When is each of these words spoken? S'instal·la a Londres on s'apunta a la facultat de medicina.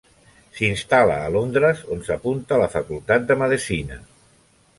S'instal·la 0.59 1.17
a 1.25 1.27
Londres 1.35 1.83
on 1.97 2.01
s'apunta 2.07 2.57
a 2.57 2.59
la 2.63 2.71
facultat 2.77 3.29
de 3.29 3.39
medicina. 3.45 4.01